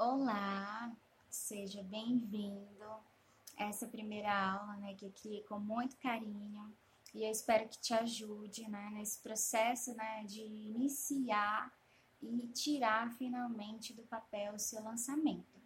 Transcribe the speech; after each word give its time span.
Olá, 0.00 0.92
seja 1.28 1.82
bem-vindo 1.82 2.84
a 3.56 3.64
essa 3.64 3.84
primeira 3.84 4.32
aula, 4.32 4.76
né, 4.76 4.94
que 4.94 5.04
eu 5.04 5.10
criei 5.10 5.42
com 5.42 5.58
muito 5.58 5.96
carinho 5.96 6.72
e 7.12 7.24
eu 7.24 7.32
espero 7.32 7.68
que 7.68 7.80
te 7.80 7.92
ajude, 7.92 8.70
né, 8.70 8.90
nesse 8.92 9.18
processo, 9.18 9.92
né, 9.96 10.22
de 10.22 10.40
iniciar 10.40 11.76
e 12.22 12.46
tirar 12.54 13.10
finalmente 13.14 13.92
do 13.92 14.04
papel 14.04 14.54
o 14.54 14.58
seu 14.60 14.80
lançamento. 14.84 15.58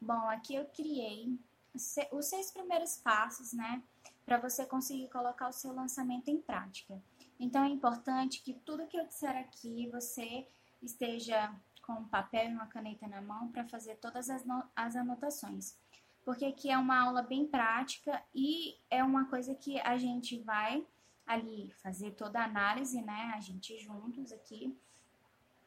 Bom, 0.00 0.30
aqui 0.30 0.54
eu 0.54 0.66
criei 0.66 1.36
os 1.74 2.26
seis 2.26 2.52
primeiros 2.52 2.98
passos, 2.98 3.52
né, 3.52 3.82
para 4.24 4.38
você 4.38 4.64
conseguir 4.64 5.08
colocar 5.08 5.48
o 5.48 5.52
seu 5.52 5.74
lançamento 5.74 6.28
em 6.28 6.40
prática. 6.40 7.02
Então 7.40 7.64
é 7.64 7.68
importante 7.68 8.40
que 8.42 8.54
tudo 8.54 8.86
que 8.86 8.96
eu 8.96 9.08
disser 9.08 9.36
aqui 9.36 9.88
você 9.88 10.46
esteja 10.80 11.52
com 11.82 11.94
um 11.94 12.08
papel 12.08 12.50
e 12.50 12.54
uma 12.54 12.66
caneta 12.66 13.06
na 13.06 13.20
mão 13.20 13.48
para 13.48 13.64
fazer 13.64 13.96
todas 13.96 14.30
as, 14.30 14.44
as 14.74 14.96
anotações. 14.96 15.76
Porque 16.24 16.44
aqui 16.44 16.70
é 16.70 16.78
uma 16.78 17.00
aula 17.00 17.22
bem 17.22 17.46
prática 17.46 18.22
e 18.34 18.76
é 18.88 19.02
uma 19.02 19.26
coisa 19.26 19.54
que 19.54 19.80
a 19.80 19.98
gente 19.98 20.38
vai 20.38 20.86
ali 21.26 21.72
fazer 21.82 22.12
toda 22.12 22.40
a 22.40 22.44
análise, 22.44 23.00
né? 23.02 23.32
A 23.34 23.40
gente 23.40 23.78
juntos 23.78 24.32
aqui. 24.32 24.76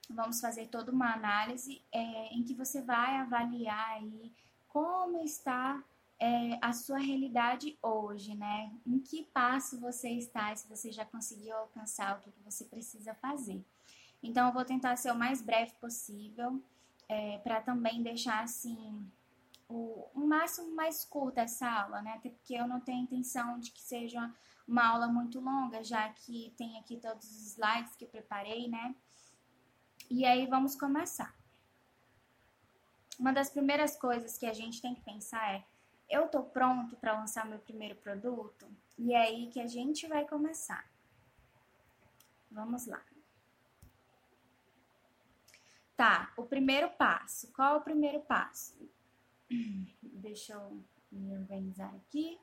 Vamos 0.10 0.40
fazer 0.40 0.68
toda 0.68 0.92
uma 0.92 1.14
análise 1.14 1.82
é, 1.92 2.34
em 2.34 2.44
que 2.44 2.54
você 2.54 2.82
vai 2.82 3.18
avaliar 3.18 3.90
aí 3.96 4.32
como 4.68 5.24
está 5.24 5.84
é, 6.20 6.58
a 6.62 6.72
sua 6.72 7.00
realidade 7.00 7.78
hoje, 7.82 8.36
né? 8.36 8.72
Em 8.86 9.00
que 9.00 9.24
passo 9.34 9.80
você 9.80 10.10
está, 10.10 10.56
se 10.56 10.68
você 10.68 10.92
já 10.92 11.04
conseguiu 11.06 11.56
alcançar 11.58 12.18
o 12.18 12.22
que 12.22 12.32
você 12.44 12.66
precisa 12.66 13.14
fazer. 13.16 13.64
Então, 14.26 14.48
eu 14.48 14.54
vou 14.54 14.66
tentar 14.66 14.96
ser 14.96 15.12
o 15.12 15.16
mais 15.16 15.42
breve 15.42 15.74
possível, 15.80 16.62
é, 17.08 17.38
para 17.40 17.62
também 17.62 18.02
deixar 18.02 18.44
assim 18.44 19.06
o, 19.70 20.08
o 20.14 20.26
máximo 20.26 20.76
mais 20.76 21.06
curta 21.06 21.42
essa 21.42 21.70
aula, 21.70 22.02
né? 22.02 22.14
Até 22.14 22.30
porque 22.30 22.56
eu 22.56 22.68
não 22.68 22.80
tenho 22.80 23.04
intenção 23.04 23.60
de 23.60 23.72
que 23.72 23.82
seja 23.82 24.34
uma 24.68 24.86
aula 24.88 25.08
muito 25.08 25.40
longa, 25.40 25.84
já 25.84 26.10
que 26.10 26.54
tem 26.58 26.78
aqui 26.80 26.98
todos 26.98 27.26
os 27.30 27.52
slides 27.52 27.96
que 27.96 28.06
eu 28.06 28.10
preparei, 28.10 28.68
né? 28.68 28.96
E 30.10 30.26
aí 30.26 30.46
vamos 30.48 30.76
começar. 30.76 31.36
Uma 33.20 33.32
das 33.32 33.50
primeiras 33.50 33.96
coisas 33.96 34.38
que 34.38 34.46
a 34.46 34.54
gente 34.54 34.82
tem 34.82 34.94
que 34.94 35.02
pensar 35.02 35.54
é: 35.54 35.64
eu 36.10 36.28
tô 36.28 36.44
pronto 36.44 36.96
para 36.98 37.18
lançar 37.18 37.46
meu 37.46 37.60
primeiro 37.60 37.96
produto? 37.96 38.68
E 38.98 39.14
é 39.14 39.22
aí 39.22 39.48
que 39.48 39.60
a 39.60 39.68
gente 39.68 40.08
vai 40.08 40.26
começar. 40.28 40.86
Vamos 42.52 42.86
lá. 42.86 43.02
Tá, 45.96 46.34
o 46.36 46.44
primeiro 46.44 46.90
passo. 46.90 47.52
Qual 47.54 47.76
é 47.76 47.78
o 47.78 47.82
primeiro 47.82 48.20
passo? 48.22 48.78
Deixa 50.02 50.54
eu 50.54 50.84
me 51.12 51.38
organizar 51.38 51.94
aqui. 51.96 52.38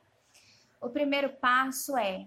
O 0.81 0.89
primeiro 0.89 1.31
passo 1.37 1.97
é 1.97 2.27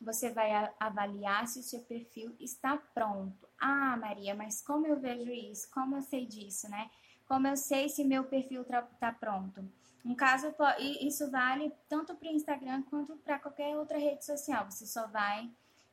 você 0.00 0.30
vai 0.30 0.50
avaliar 0.78 1.46
se 1.48 1.60
o 1.60 1.62
seu 1.62 1.80
perfil 1.80 2.36
está 2.38 2.76
pronto. 2.76 3.48
Ah, 3.58 3.96
Maria, 3.96 4.34
mas 4.34 4.60
como 4.60 4.86
eu 4.86 5.00
vejo 5.00 5.30
isso? 5.30 5.70
Como 5.70 5.96
eu 5.96 6.02
sei 6.02 6.26
disso, 6.26 6.68
né? 6.68 6.90
Como 7.26 7.46
eu 7.48 7.56
sei 7.56 7.88
se 7.88 8.04
meu 8.04 8.24
perfil 8.24 8.62
está 8.62 9.12
pronto? 9.12 9.66
No 10.04 10.14
caso, 10.14 10.54
isso 11.00 11.30
vale 11.30 11.72
tanto 11.88 12.14
para 12.14 12.28
o 12.28 12.32
Instagram 12.32 12.82
quanto 12.82 13.16
para 13.16 13.38
qualquer 13.38 13.76
outra 13.76 13.98
rede 13.98 14.24
social. 14.24 14.70
Você 14.70 14.86
só 14.86 15.08
vai 15.08 15.50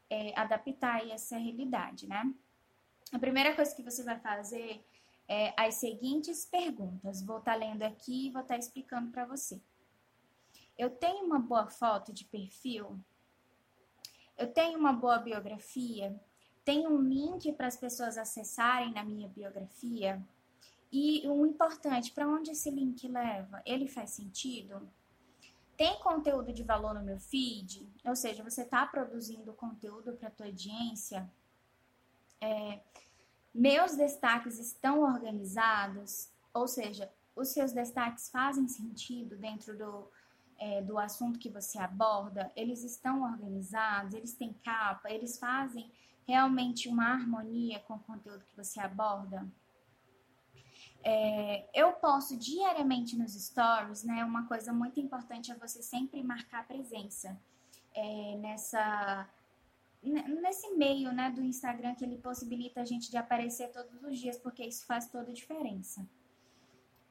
é, 0.09 0.37
adaptar 0.39 1.09
essa 1.09 1.37
realidade, 1.37 2.07
né? 2.07 2.31
A 3.13 3.19
primeira 3.19 3.55
coisa 3.55 3.75
que 3.75 3.83
você 3.83 4.03
vai 4.03 4.19
fazer 4.19 4.83
é 5.27 5.53
as 5.55 5.75
seguintes 5.75 6.47
perguntas. 6.47 7.21
Vou 7.21 7.37
estar 7.37 7.53
tá 7.53 7.57
lendo 7.57 7.83
aqui 7.83 8.25
e 8.25 8.31
vou 8.31 8.41
estar 8.41 8.55
tá 8.55 8.59
explicando 8.59 9.11
para 9.11 9.23
você. 9.23 9.61
Eu 10.75 10.89
tenho 10.89 11.23
uma 11.23 11.37
boa 11.37 11.67
foto 11.67 12.11
de 12.11 12.25
perfil? 12.25 12.99
Eu 14.35 14.51
tenho 14.51 14.79
uma 14.79 14.91
boa 14.91 15.19
biografia? 15.19 16.19
Tem 16.65 16.87
um 16.87 16.99
link 16.99 17.53
para 17.53 17.67
as 17.67 17.77
pessoas 17.77 18.17
acessarem 18.17 18.91
na 18.91 19.05
minha 19.05 19.27
biografia? 19.27 20.19
E 20.91 21.21
o 21.27 21.45
importante, 21.45 22.11
para 22.11 22.27
onde 22.27 22.49
esse 22.49 22.71
link 22.71 23.07
leva? 23.07 23.61
Ele 23.63 23.87
faz 23.87 24.09
sentido? 24.09 24.89
Tem 25.77 25.99
conteúdo 25.99 26.51
de 26.51 26.63
valor 26.63 26.95
no 26.95 27.03
meu 27.03 27.19
feed? 27.19 27.87
Ou 28.05 28.15
seja, 28.15 28.43
você 28.43 28.63
está 28.63 28.87
produzindo 28.87 29.53
conteúdo 29.53 30.13
para 30.13 30.29
a 30.29 30.31
tua 30.31 30.47
audiência? 30.47 31.31
É, 32.43 32.81
meus 33.53 33.95
destaques 33.95 34.59
estão 34.59 35.01
organizados, 35.01 36.29
ou 36.53 36.67
seja, 36.67 37.09
os 37.33 37.49
seus 37.49 37.71
destaques 37.71 38.29
fazem 38.29 38.67
sentido 38.67 39.37
dentro 39.37 39.77
do, 39.77 40.11
é, 40.59 40.81
do 40.81 40.99
assunto 40.99 41.39
que 41.39 41.49
você 41.49 41.79
aborda, 41.79 42.51
eles 42.53 42.83
estão 42.83 43.23
organizados, 43.23 44.13
eles 44.13 44.33
têm 44.33 44.53
capa, 44.53 45.09
eles 45.09 45.39
fazem 45.39 45.89
realmente 46.27 46.89
uma 46.89 47.13
harmonia 47.13 47.79
com 47.79 47.93
o 47.93 47.99
conteúdo 47.99 48.43
que 48.43 48.57
você 48.57 48.81
aborda. 48.81 49.47
É, 51.01 51.69
eu 51.73 51.93
posto 51.93 52.35
diariamente 52.37 53.17
nos 53.17 53.33
stories, 53.33 54.03
né? 54.03 54.23
Uma 54.23 54.47
coisa 54.47 54.71
muito 54.73 54.99
importante 54.99 55.51
é 55.51 55.55
você 55.55 55.81
sempre 55.81 56.21
marcar 56.23 56.67
presença 56.67 57.37
é, 57.93 58.37
nessa 58.37 59.27
nesse 60.03 60.69
meio 60.71 61.11
né, 61.13 61.31
do 61.31 61.43
Instagram 61.43 61.95
que 61.95 62.03
ele 62.03 62.17
possibilita 62.17 62.81
a 62.81 62.85
gente 62.85 63.09
de 63.09 63.17
aparecer 63.17 63.71
todos 63.71 64.03
os 64.03 64.19
dias, 64.19 64.37
porque 64.37 64.63
isso 64.63 64.85
faz 64.85 65.07
toda 65.07 65.31
a 65.31 65.33
diferença. 65.33 66.05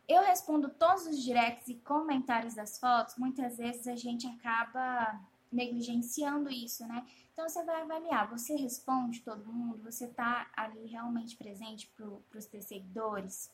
Eu 0.09 0.23
respondo 0.23 0.69
todos 0.69 1.07
os 1.07 1.23
directs 1.23 1.69
e 1.69 1.77
comentários 1.77 2.55
das 2.55 2.79
fotos, 2.79 3.17
muitas 3.17 3.57
vezes 3.57 3.87
a 3.87 3.97
gente 3.97 4.27
acaba 4.27 5.19
negligenciando 5.51 6.51
isso, 6.51 6.87
né? 6.87 7.07
Então 7.33 7.49
você 7.49 7.63
vai 7.65 7.83
avaliar, 7.83 8.29
você 8.29 8.55
responde 8.57 9.21
todo 9.21 9.53
mundo, 9.53 9.83
você 9.83 10.09
tá 10.09 10.51
ali 10.57 10.87
realmente 10.87 11.37
presente 11.37 11.91
para 11.97 12.39
os 12.39 12.47
teus 12.47 12.65
seguidores. 12.65 13.51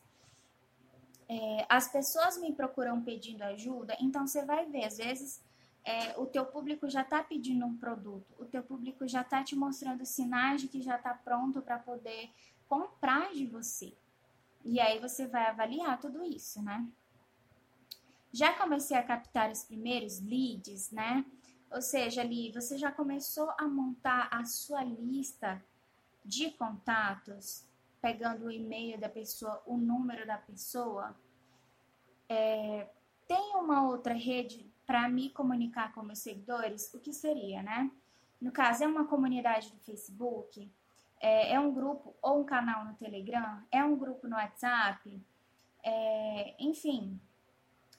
É, 1.29 1.67
as 1.69 1.89
pessoas 1.89 2.39
me 2.39 2.53
procuram 2.53 3.03
pedindo 3.03 3.43
ajuda, 3.43 3.97
então 4.01 4.27
você 4.27 4.45
vai 4.45 4.67
ver, 4.67 4.85
às 4.85 4.97
vezes 4.97 5.43
é, 5.89 6.15
o 6.19 6.27
teu 6.27 6.45
público 6.45 6.87
já 6.91 7.01
está 7.01 7.23
pedindo 7.23 7.65
um 7.65 7.75
produto, 7.75 8.35
o 8.39 8.45
teu 8.45 8.63
público 8.63 9.09
já 9.09 9.23
está 9.23 9.43
te 9.43 9.57
mostrando 9.57 10.05
sinais 10.05 10.61
de 10.61 10.69
que 10.69 10.83
já 10.83 10.97
está 10.97 11.15
pronto 11.15 11.63
para 11.63 11.79
poder 11.79 12.31
comprar 12.69 13.33
de 13.33 13.47
você. 13.47 13.95
E 14.63 14.79
aí 14.81 14.99
você 14.99 15.27
vai 15.27 15.47
avaliar 15.47 15.99
tudo 15.99 16.23
isso, 16.23 16.61
né? 16.63 16.87
Já 18.31 18.53
comecei 18.53 18.99
a 18.99 19.03
captar 19.03 19.51
os 19.51 19.65
primeiros 19.65 20.21
leads, 20.21 20.91
né? 20.91 21.25
Ou 21.71 21.81
seja, 21.81 22.21
ali 22.21 22.53
você 22.53 22.77
já 22.77 22.93
começou 22.93 23.51
a 23.59 23.67
montar 23.67 24.29
a 24.31 24.45
sua 24.45 24.85
lista 24.85 25.65
de 26.23 26.51
contatos, 26.51 27.65
pegando 28.03 28.45
o 28.45 28.51
e-mail 28.51 29.01
da 29.01 29.09
pessoa, 29.09 29.63
o 29.65 29.79
número 29.79 30.27
da 30.27 30.37
pessoa. 30.37 31.17
É, 32.29 32.91
tem 33.27 33.57
uma 33.57 33.89
outra 33.89 34.13
rede 34.13 34.71
para 34.89 35.07
me 35.07 35.29
comunicar 35.29 35.93
com 35.93 36.03
meus 36.03 36.21
seguidores, 36.21 36.95
o 36.95 36.99
que 36.99 37.13
seria, 37.13 37.63
né? 37.63 37.91
No 38.41 38.51
caso, 38.51 38.83
é 38.83 38.87
uma 38.87 39.05
comunidade 39.05 39.71
do 39.71 39.79
Facebook, 39.81 40.73
é, 41.21 41.53
é 41.53 41.61
um 41.61 41.75
grupo 41.75 42.17
ou 42.23 42.41
um 42.41 42.45
canal 42.45 42.87
no 42.87 42.95
Telegram, 42.95 43.63
é 43.71 43.85
um 43.85 43.99
grupo 43.99 44.27
no 44.27 44.37
WhatsApp, 44.37 45.23
é, 45.85 46.55
enfim, 46.59 47.21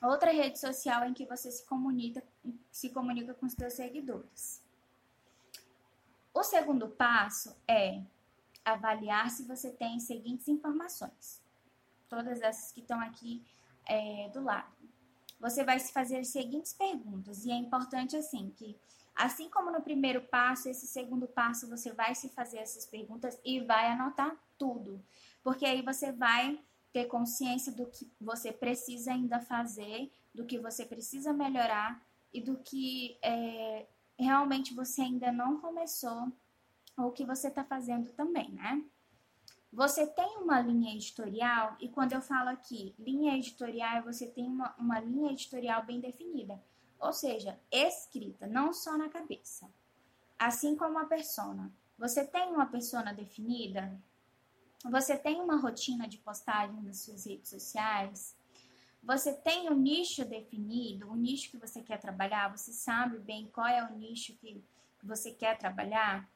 outra 0.02 0.32
rede 0.32 0.60
social 0.60 1.06
em 1.06 1.14
que 1.14 1.28
você 1.28 1.52
se 1.52 1.64
comunica, 1.68 2.24
se 2.72 2.90
comunica 2.90 3.36
com 3.36 3.46
os 3.46 3.54
seus 3.54 3.74
seguidores. 3.74 4.60
O 6.34 6.42
segundo 6.42 6.90
passo 6.90 7.56
é 7.68 8.02
avaliar 8.66 9.30
se 9.30 9.44
você 9.44 9.70
tem 9.70 9.98
as 9.98 10.04
seguintes 10.04 10.48
informações. 10.48 11.40
Todas 12.09 12.42
essas 12.42 12.72
que 12.72 12.80
estão 12.80 13.00
aqui 13.00 13.46
é, 13.85 14.28
do 14.30 14.42
lado 14.42 14.78
você 15.40 15.64
vai 15.64 15.80
se 15.80 15.94
fazer 15.94 16.18
as 16.18 16.28
seguintes 16.30 16.74
perguntas. 16.74 17.46
E 17.46 17.52
é 17.52 17.56
importante 17.56 18.16
assim 18.16 18.52
que 18.56 18.76
assim 19.16 19.50
como 19.50 19.72
no 19.72 19.82
primeiro 19.82 20.22
passo, 20.22 20.70
esse 20.70 20.88
segundo 20.88 21.28
passo 21.28 21.70
você 21.70 21.91
vai 21.91 22.16
se 22.16 22.30
fazer 22.30 22.58
essas 22.58 22.86
perguntas 22.86 23.40
e 23.44 23.59
vai 23.59 23.88
anotar 23.88 24.36
tudo. 24.58 25.03
Porque 25.44 25.66
aí 25.66 25.82
você 25.82 26.12
vai 26.12 26.59
ter 26.91 27.06
consciência 27.06 27.72
do 27.72 27.86
que 27.86 28.12
você 28.20 28.52
precisa 28.52 29.12
ainda 29.12 29.40
fazer, 29.40 30.12
do 30.34 30.46
que 30.46 30.58
você 30.58 30.86
precisa 30.86 31.34
melhorar 31.34 32.02
e 32.34 32.42
do 32.42 32.58
que 32.58 33.18
é, 33.22 33.85
realmente 34.18 34.74
você 34.74 35.02
ainda 35.02 35.32
não 35.32 35.59
começou 35.59 36.32
ou 36.97 37.12
que 37.12 37.26
você 37.26 37.47
está 37.47 37.64
fazendo 37.64 38.12
também, 38.12 38.52
né? 38.52 38.84
Você 39.72 40.08
tem 40.08 40.38
uma 40.38 40.60
linha 40.60 40.96
editorial, 40.96 41.78
e 41.80 41.88
quando 41.88 42.14
eu 42.14 42.22
falo 42.22 42.50
aqui 42.50 42.96
linha 42.98 43.36
editorial, 43.36 44.04
você 44.04 44.26
tem 44.28 44.48
uma, 44.48 44.76
uma 44.78 45.00
linha 45.00 45.32
editorial 45.32 45.86
bem 45.86 46.00
definida, 46.00 46.62
ou 47.00 47.14
seja, 47.14 47.60
escrita, 47.72 48.48
não 48.48 48.74
só 48.74 48.98
na 48.98 49.10
cabeça. 49.10 49.70
Assim 50.38 50.76
como 50.76 50.98
a 50.98 51.06
persona. 51.06 51.72
Você 51.98 52.26
tem 52.26 52.50
uma 52.50 52.66
persona 52.66 53.14
definida? 53.14 54.02
Você 54.86 55.18
tem 55.18 55.40
uma 55.40 55.58
rotina 55.58 56.08
de 56.08 56.18
postagem 56.18 56.82
nas 56.82 57.02
suas 57.02 57.26
redes 57.26 57.50
sociais? 57.50 58.36
Você 59.04 59.34
tem 59.34 59.70
um 59.70 59.76
nicho 59.76 60.26
definido, 60.26 61.10
o 61.10 61.16
nicho 61.16 61.52
que 61.52 61.58
você 61.58 61.82
quer 61.82 62.00
trabalhar? 62.00 62.56
Você 62.56 62.72
sabe 62.74 63.20
bem 63.20 63.48
qual 63.48 63.68
é 63.68 63.84
o 63.84 63.96
nicho 63.96 64.34
que 64.38 64.64
você 65.04 65.32
quer 65.32 65.58
trabalhar? 65.58 66.30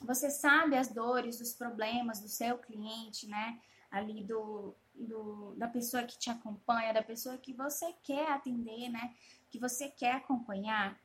Você 0.00 0.30
sabe 0.30 0.76
as 0.76 0.88
dores, 0.88 1.40
os 1.40 1.52
problemas 1.52 2.20
do 2.20 2.28
seu 2.28 2.58
cliente, 2.58 3.28
né? 3.28 3.60
Ali 3.90 4.24
do, 4.24 4.74
do, 4.94 5.54
da 5.56 5.68
pessoa 5.68 6.02
que 6.02 6.18
te 6.18 6.30
acompanha, 6.30 6.94
da 6.94 7.02
pessoa 7.02 7.36
que 7.36 7.52
você 7.52 7.92
quer 8.02 8.30
atender, 8.30 8.88
né? 8.88 9.14
Que 9.50 9.58
você 9.58 9.88
quer 9.88 10.16
acompanhar. 10.16 10.98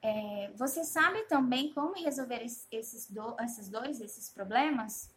É, 0.00 0.50
você 0.56 0.82
sabe 0.82 1.22
também 1.24 1.72
como 1.72 1.94
resolver 1.94 2.42
esses 2.42 3.08
do, 3.08 3.36
essas 3.38 3.68
dores, 3.68 4.00
esses 4.00 4.28
problemas? 4.30 5.10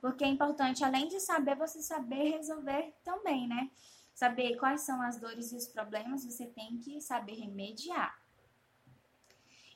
Porque 0.00 0.22
é 0.22 0.28
importante, 0.28 0.84
além 0.84 1.08
de 1.08 1.18
saber, 1.18 1.56
você 1.56 1.82
saber 1.82 2.36
resolver 2.36 2.94
também, 3.02 3.48
né? 3.48 3.70
Saber 4.14 4.56
quais 4.56 4.82
são 4.82 5.00
as 5.02 5.18
dores 5.18 5.52
e 5.52 5.56
os 5.56 5.66
problemas, 5.66 6.24
você 6.24 6.46
tem 6.46 6.78
que 6.78 7.00
saber 7.00 7.34
remediar. 7.34 8.16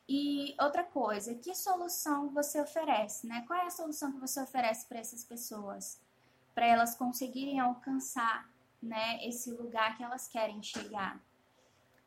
E 0.09 0.55
outra 0.61 0.85
coisa, 0.85 1.35
que 1.35 1.55
solução 1.55 2.31
você 2.31 2.61
oferece, 2.61 3.27
né? 3.27 3.45
Qual 3.47 3.59
é 3.59 3.67
a 3.67 3.71
solução 3.71 4.13
que 4.13 4.19
você 4.19 4.41
oferece 4.43 4.87
para 4.87 4.99
essas 4.99 5.25
pessoas? 5.25 6.01
Para 6.55 6.67
elas 6.67 6.95
conseguirem 6.95 7.61
alcançar, 7.61 8.51
né, 8.83 9.25
esse 9.25 9.51
lugar 9.53 9.97
que 9.97 10.03
elas 10.03 10.27
querem 10.27 10.61
chegar. 10.63 11.21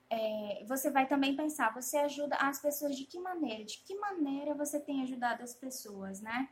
É, 0.10 0.64
você 0.68 0.92
vai 0.92 1.08
também 1.08 1.36
pensar, 1.36 1.74
você 1.74 1.98
ajuda 1.98 2.36
as 2.36 2.62
pessoas 2.62 2.96
de 2.96 3.06
que 3.06 3.20
maneira? 3.20 3.64
De 3.64 3.78
que 3.80 3.96
maneira 3.96 4.54
você 4.54 4.80
tem 4.80 5.02
ajudado 5.02 5.42
as 5.42 5.56
pessoas, 5.56 6.22
né? 6.22 6.50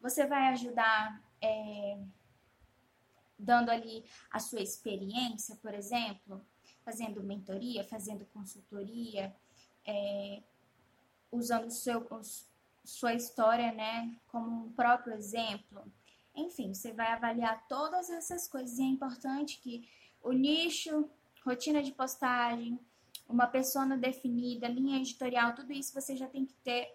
Você 0.00 0.26
vai 0.26 0.48
ajudar 0.48 1.20
é, 1.40 1.98
dando 3.38 3.70
ali 3.70 4.04
a 4.30 4.38
sua 4.38 4.60
experiência, 4.60 5.56
por 5.56 5.74
exemplo, 5.74 6.44
fazendo 6.84 7.22
mentoria, 7.22 7.82
fazendo 7.84 8.24
consultoria, 8.26 9.34
é, 9.84 10.42
usando 11.34 11.70
seu, 11.70 12.06
sua 12.84 13.14
história, 13.14 13.72
né, 13.72 14.14
como 14.28 14.66
um 14.66 14.72
próprio 14.72 15.14
exemplo. 15.14 15.84
Enfim, 16.34 16.74
você 16.74 16.92
vai 16.92 17.12
avaliar 17.12 17.66
todas 17.68 18.10
essas 18.10 18.48
coisas 18.48 18.78
e 18.78 18.82
é 18.82 18.86
importante 18.86 19.60
que 19.60 19.88
o 20.22 20.32
nicho, 20.32 21.08
rotina 21.44 21.82
de 21.82 21.92
postagem, 21.92 22.78
uma 23.28 23.46
persona 23.46 23.96
definida, 23.96 24.68
linha 24.68 24.98
editorial, 24.98 25.54
tudo 25.54 25.72
isso 25.72 25.94
você 25.94 26.16
já 26.16 26.26
tem 26.28 26.44
que 26.44 26.54
ter 26.64 26.92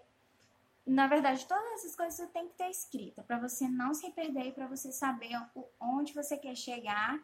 na 0.86 1.06
verdade, 1.06 1.46
todas 1.46 1.72
essas 1.74 1.96
coisas 1.96 2.16
você 2.16 2.26
tem 2.28 2.48
que 2.48 2.56
ter 2.56 2.70
escrita 2.70 3.22
para 3.22 3.38
você 3.38 3.68
não 3.68 3.94
se 3.94 4.10
perder 4.10 4.48
e 4.48 4.52
para 4.52 4.66
você 4.66 4.92
saber 4.92 5.30
onde 5.80 6.14
você 6.14 6.36
quer 6.36 6.56
chegar 6.56 7.22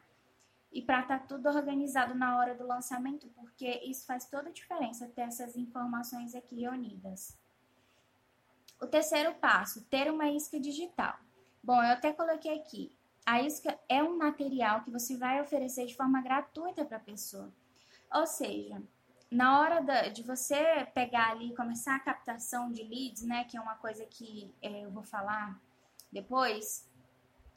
e 0.75 0.81
para 0.81 0.99
estar 0.99 1.19
tá 1.19 1.25
tudo 1.25 1.47
organizado 1.47 2.13
na 2.13 2.37
hora 2.37 2.53
do 2.53 2.67
lançamento, 2.67 3.29
porque 3.29 3.81
isso 3.85 4.05
faz 4.05 4.25
toda 4.25 4.49
a 4.49 4.51
diferença 4.51 5.07
ter 5.07 5.21
essas 5.21 5.55
informações 5.55 6.35
aqui 6.35 6.59
reunidas. 6.59 7.37
O 8.81 8.85
terceiro 8.85 9.33
passo, 9.35 9.85
ter 9.85 10.11
uma 10.11 10.29
isca 10.29 10.59
digital. 10.59 11.17
Bom, 11.63 11.81
eu 11.81 11.93
até 11.93 12.11
coloquei 12.11 12.59
aqui. 12.59 12.93
A 13.25 13.41
isca 13.41 13.79
é 13.87 14.03
um 14.03 14.17
material 14.17 14.83
que 14.83 14.91
você 14.91 15.15
vai 15.15 15.41
oferecer 15.41 15.85
de 15.85 15.95
forma 15.95 16.21
gratuita 16.21 16.83
para 16.83 16.97
a 16.97 16.99
pessoa. 16.99 17.49
Ou 18.13 18.27
seja, 18.27 18.83
na 19.31 19.61
hora 19.61 20.09
de 20.09 20.23
você 20.23 20.85
pegar 20.93 21.31
ali 21.31 21.55
começar 21.55 21.95
a 21.95 21.99
captação 22.01 22.69
de 22.69 22.83
leads, 22.83 23.23
né, 23.23 23.45
que 23.45 23.55
é 23.55 23.61
uma 23.61 23.75
coisa 23.75 24.05
que 24.05 24.53
é, 24.61 24.83
eu 24.83 24.91
vou 24.91 25.03
falar 25.03 25.57
depois, 26.11 26.85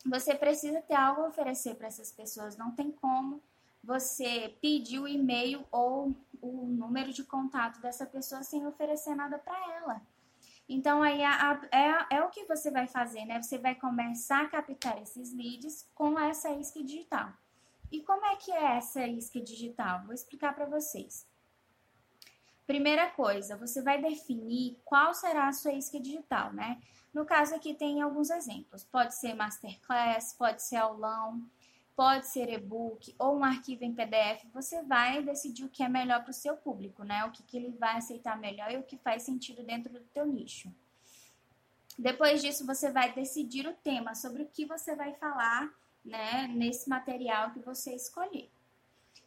você 0.05 0.35
precisa 0.35 0.81
ter 0.83 0.95
algo 0.95 1.23
a 1.23 1.29
oferecer 1.29 1.75
para 1.75 1.89
essas 1.89 2.11
pessoas. 2.13 2.57
Não 2.57 2.71
tem 2.71 2.91
como 2.91 3.43
você 3.83 4.57
pedir 4.61 4.99
o 4.99 5.09
e-mail 5.09 5.65
ou 5.71 6.15
o 6.41 6.67
número 6.67 7.13
de 7.13 7.25
contato 7.25 7.81
dessa 7.81 8.07
pessoa 8.07 8.43
sem 8.43 8.67
oferecer 8.67 9.15
nada 9.15 9.39
para 9.39 9.57
ela. 9.77 10.03
Então, 10.69 11.03
aí 11.03 11.23
a, 11.25 11.53
a, 11.53 11.77
é, 11.77 12.17
é 12.17 12.23
o 12.23 12.29
que 12.29 12.45
você 12.45 12.71
vai 12.71 12.87
fazer, 12.87 13.25
né? 13.25 13.41
Você 13.41 13.57
vai 13.57 13.75
começar 13.75 14.43
a 14.43 14.49
captar 14.49 15.01
esses 15.01 15.33
leads 15.33 15.89
com 15.95 16.19
essa 16.19 16.51
isca 16.51 16.83
digital. 16.83 17.33
E 17.91 18.03
como 18.03 18.25
é 18.27 18.37
que 18.37 18.53
é 18.53 18.77
essa 18.77 19.07
isca 19.07 19.41
digital? 19.41 20.05
Vou 20.05 20.13
explicar 20.13 20.55
para 20.55 20.67
vocês. 20.67 21.27
Primeira 22.67 23.09
coisa, 23.09 23.57
você 23.57 23.81
vai 23.81 23.99
definir 23.99 24.79
qual 24.85 25.15
será 25.15 25.49
a 25.49 25.53
sua 25.55 25.73
isca 25.73 25.99
digital, 25.99 26.53
né? 26.53 26.79
No 27.13 27.25
caso 27.25 27.55
aqui 27.55 27.75
tem 27.75 28.03
alguns 28.03 28.31
exemplos. 28.31 28.85
Pode 28.85 29.15
ser 29.15 29.35
masterclass, 29.35 30.33
pode 30.35 30.63
ser 30.63 30.77
aulão, 30.77 31.43
pode 31.97 32.29
ser 32.29 32.49
e-book 32.49 33.15
ou 33.19 33.39
um 33.39 33.45
arquivo 33.45 33.85
em 33.85 33.95
PDF. 33.95 34.45
Você 34.53 34.83
vai 34.83 35.23
decidir 35.23 35.65
o 35.65 35.69
que 35.69 35.83
é 35.83 35.89
melhor 35.89 36.23
para 36.23 36.31
o 36.31 36.35
seu 36.35 36.57
público, 36.57 37.03
né? 37.03 37.25
O 37.25 37.33
que, 37.33 37.43
que 37.43 37.57
ele 37.57 37.71
vai 37.71 37.97
aceitar 37.97 38.39
melhor 38.39 38.71
e 38.71 38.77
o 38.77 38.83
que 38.85 38.97
faz 38.97 39.25
sentido 39.25 39.63
dentro 39.63 39.93
do 39.93 40.01
teu 40.01 40.27
nicho. 40.27 40.73
Depois 41.99 42.41
disso, 42.41 42.65
você 42.65 42.93
vai 42.93 43.13
decidir 43.13 43.67
o 43.67 43.75
tema 43.75 44.15
sobre 44.15 44.45
o 44.45 44.47
que 44.47 44.65
você 44.65 44.95
vai 44.95 45.15
falar, 45.15 45.69
né, 46.05 46.47
nesse 46.47 46.89
material 46.89 47.51
que 47.51 47.59
você 47.59 47.93
escolher. 47.93 48.49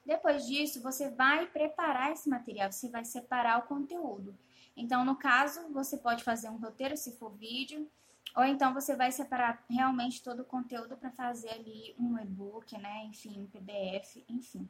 Depois 0.06 0.48
disso, 0.48 0.82
você 0.82 1.10
vai 1.10 1.48
preparar 1.48 2.14
esse 2.14 2.30
material, 2.30 2.72
você 2.72 2.88
vai 2.88 3.04
separar 3.04 3.60
o 3.60 3.68
conteúdo. 3.68 4.34
Então, 4.76 5.04
no 5.04 5.16
caso, 5.16 5.72
você 5.72 5.98
pode 5.98 6.24
fazer 6.24 6.50
um 6.50 6.58
roteiro 6.58 6.96
se 6.96 7.18
for 7.18 7.32
vídeo, 7.32 7.90
ou 8.36 8.44
então 8.44 8.74
você 8.74 8.96
vai 8.96 9.12
separar 9.12 9.64
realmente 9.70 10.24
todo 10.24 10.42
o 10.42 10.46
conteúdo 10.46 10.96
para 10.96 11.12
fazer 11.12 11.50
ali 11.50 11.94
um 12.00 12.18
e-book, 12.18 12.78
né? 12.78 13.04
Enfim, 13.06 13.42
um 13.42 13.48
PDF, 13.48 14.24
enfim. 14.30 14.70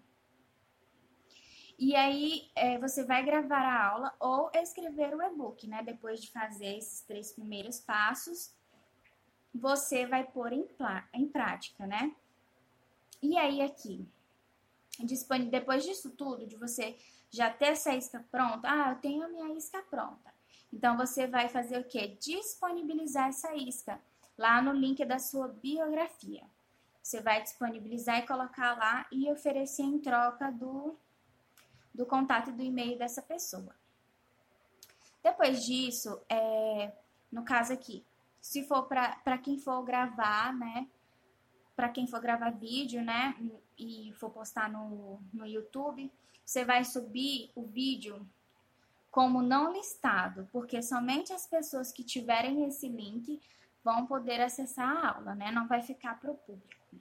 E 1.77 1.95
aí 1.95 2.49
é, 2.55 2.77
você 2.77 3.03
vai 3.03 3.23
gravar 3.23 3.65
a 3.65 3.87
aula 3.87 4.15
ou 4.19 4.51
escrever 4.53 5.15
o 5.15 5.21
e-book, 5.21 5.67
né? 5.67 5.83
Depois 5.83 6.21
de 6.21 6.31
fazer 6.31 6.77
esses 6.77 7.01
três 7.01 7.31
primeiros 7.31 7.79
passos, 7.79 8.53
você 9.53 10.05
vai 10.05 10.23
pôr 10.23 10.53
em, 10.53 10.67
em 11.13 11.27
prática, 11.27 11.85
né? 11.85 12.15
E 13.21 13.37
aí 13.37 13.61
aqui, 13.61 14.07
depois 15.49 15.83
disso 15.83 16.11
tudo, 16.11 16.47
de 16.47 16.55
você 16.55 16.97
já 17.31 17.49
ter 17.49 17.67
essa 17.67 17.95
isca 17.95 18.23
pronta, 18.29 18.67
ah, 18.69 18.91
eu 18.91 18.95
tenho 18.97 19.23
a 19.23 19.29
minha 19.29 19.57
isca 19.57 19.81
pronta. 19.89 20.31
Então 20.71 20.97
você 20.97 21.25
vai 21.25 21.49
fazer 21.49 21.79
o 21.79 21.83
que? 21.83 22.09
Disponibilizar 22.19 23.29
essa 23.29 23.55
isca 23.55 23.99
lá 24.37 24.61
no 24.61 24.73
link 24.73 25.03
da 25.05 25.17
sua 25.17 25.47
biografia. 25.47 26.43
Você 27.01 27.21
vai 27.21 27.41
disponibilizar 27.41 28.19
e 28.19 28.27
colocar 28.27 28.77
lá 28.77 29.07
e 29.11 29.31
oferecer 29.31 29.83
em 29.83 29.99
troca 29.99 30.51
do, 30.51 30.95
do 31.93 32.05
contato 32.05 32.49
e 32.49 32.53
do 32.53 32.61
e-mail 32.61 32.97
dessa 32.97 33.21
pessoa. 33.21 33.75
Depois 35.23 35.61
disso, 35.65 36.21
é, 36.29 36.91
no 37.31 37.43
caso 37.43 37.73
aqui, 37.73 38.05
se 38.41 38.63
for 38.67 38.83
para 38.87 39.37
quem 39.37 39.57
for 39.57 39.83
gravar, 39.83 40.53
né? 40.53 40.87
Para 41.75 41.89
quem 41.89 42.05
for 42.05 42.19
gravar 42.19 42.51
vídeo, 42.51 43.01
né? 43.01 43.35
e 43.81 44.13
for 44.13 44.29
postar 44.29 44.69
no, 44.71 45.19
no 45.33 45.45
YouTube, 45.45 46.11
você 46.45 46.63
vai 46.63 46.85
subir 46.85 47.51
o 47.55 47.63
vídeo 47.63 48.27
como 49.09 49.41
não 49.41 49.73
listado, 49.73 50.47
porque 50.51 50.81
somente 50.81 51.33
as 51.33 51.47
pessoas 51.47 51.91
que 51.91 52.03
tiverem 52.03 52.65
esse 52.65 52.87
link 52.87 53.41
vão 53.83 54.05
poder 54.05 54.39
acessar 54.39 54.87
a 54.87 55.15
aula, 55.15 55.35
né? 55.35 55.51
Não 55.51 55.67
vai 55.67 55.81
ficar 55.81 56.19
para 56.19 56.31
o 56.31 56.37
público. 56.37 56.95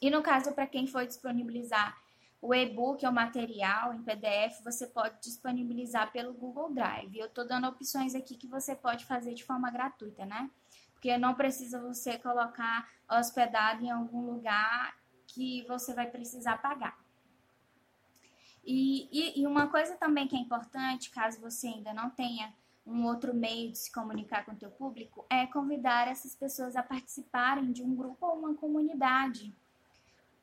E 0.00 0.10
no 0.10 0.22
caso, 0.22 0.52
para 0.52 0.66
quem 0.66 0.86
for 0.86 1.04
disponibilizar 1.06 1.98
o 2.40 2.54
e-book 2.54 3.04
ou 3.04 3.10
material 3.10 3.94
em 3.94 4.02
PDF, 4.02 4.62
você 4.62 4.86
pode 4.86 5.20
disponibilizar 5.20 6.12
pelo 6.12 6.32
Google 6.32 6.72
Drive. 6.72 7.18
Eu 7.18 7.26
estou 7.26 7.48
dando 7.48 7.66
opções 7.66 8.14
aqui 8.14 8.36
que 8.36 8.46
você 8.46 8.76
pode 8.76 9.04
fazer 9.06 9.34
de 9.34 9.42
forma 9.42 9.70
gratuita, 9.70 10.24
né? 10.24 10.48
Porque 10.98 11.16
não 11.16 11.32
precisa 11.32 11.80
você 11.80 12.18
colocar 12.18 12.90
hospedado 13.08 13.84
em 13.84 13.90
algum 13.90 14.32
lugar 14.32 14.98
que 15.28 15.64
você 15.68 15.94
vai 15.94 16.10
precisar 16.10 16.58
pagar. 16.58 16.98
E, 18.64 19.08
e, 19.12 19.40
e, 19.40 19.46
uma 19.46 19.68
coisa 19.68 19.96
também 19.96 20.26
que 20.26 20.34
é 20.34 20.40
importante, 20.40 21.10
caso 21.10 21.40
você 21.40 21.68
ainda 21.68 21.94
não 21.94 22.10
tenha 22.10 22.52
um 22.84 23.06
outro 23.06 23.32
meio 23.32 23.70
de 23.70 23.78
se 23.78 23.92
comunicar 23.92 24.44
com 24.44 24.52
o 24.52 24.56
teu 24.56 24.70
público, 24.70 25.24
é 25.30 25.46
convidar 25.46 26.08
essas 26.08 26.34
pessoas 26.34 26.74
a 26.74 26.82
participarem 26.82 27.70
de 27.70 27.82
um 27.82 27.94
grupo 27.94 28.26
ou 28.26 28.40
uma 28.40 28.54
comunidade. 28.54 29.54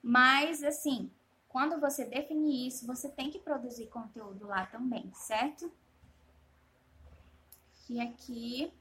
Mas, 0.01 0.63
assim, 0.63 1.11
quando 1.49 1.81
você 1.81 2.05
definir 2.05 2.67
isso, 2.67 2.87
você 2.87 3.09
tem 3.09 3.29
que 3.29 3.39
produzir 3.39 3.87
conteúdo 3.87 4.47
lá 4.47 4.65
também, 4.67 5.11
certo? 5.13 5.69
E 7.89 7.99
aqui, 7.99 8.71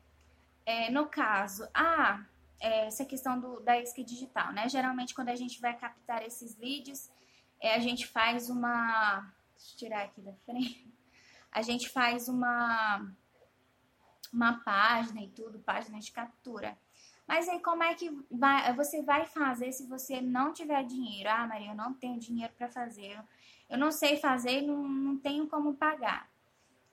é, 0.66 0.90
no 0.90 1.06
caso, 1.06 1.68
ah, 1.74 2.24
é, 2.60 2.86
essa 2.86 3.04
questão 3.04 3.38
do, 3.38 3.60
da 3.60 3.80
isca 3.80 4.02
digital, 4.02 4.52
né? 4.52 4.68
Geralmente, 4.68 5.14
quando 5.14 5.28
a 5.28 5.36
gente 5.36 5.60
vai 5.60 5.76
captar 5.76 6.22
esses 6.22 6.56
leads, 6.56 7.12
é, 7.60 7.74
a 7.74 7.78
gente 7.78 8.06
faz 8.06 8.48
uma. 8.48 9.32
Deixa 9.56 9.74
eu 9.74 9.78
tirar 9.78 10.02
aqui 10.04 10.20
da 10.20 10.32
frente. 10.44 10.92
A 11.52 11.62
gente 11.62 11.88
faz 11.88 12.28
uma, 12.28 13.08
uma 14.32 14.54
página 14.64 15.22
e 15.22 15.28
tudo, 15.28 15.60
página 15.60 16.00
de 16.00 16.10
captura. 16.10 16.76
Mas 17.26 17.48
aí 17.48 17.60
como 17.60 17.82
é 17.82 17.94
que 17.94 18.10
vai, 18.30 18.74
você 18.74 19.02
vai 19.02 19.24
fazer 19.24 19.70
se 19.72 19.86
você 19.86 20.20
não 20.20 20.52
tiver 20.52 20.82
dinheiro? 20.84 21.30
Ah, 21.30 21.46
Maria, 21.46 21.70
eu 21.70 21.76
não 21.76 21.94
tenho 21.94 22.18
dinheiro 22.18 22.52
para 22.54 22.68
fazer. 22.68 23.18
Eu 23.70 23.78
não 23.78 23.90
sei 23.90 24.16
fazer, 24.16 24.62
não, 24.62 24.82
não 24.86 25.16
tenho 25.16 25.46
como 25.46 25.74
pagar. 25.74 26.28